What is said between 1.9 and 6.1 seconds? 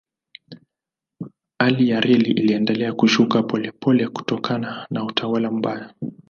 reli iliendelea kushuka polepole kutokana na utawala mbaya.